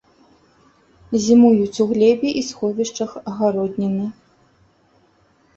Зімуюць 1.25 1.81
у 1.85 1.87
глебе 1.93 2.27
і 2.39 2.43
сховішчах 2.49 3.11
агародніны. 3.33 4.11